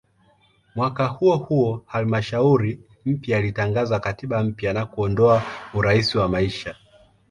[0.75, 5.43] Mwaka huohuo halmashauri mpya ilitangaza katiba mpya na kuondoa
[5.73, 6.75] "urais wa maisha".